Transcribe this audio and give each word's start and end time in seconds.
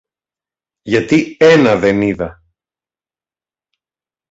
Γιατί 0.81 1.37
ένα 1.39 1.75
δεν 1.79 2.01
είδα 2.01 2.43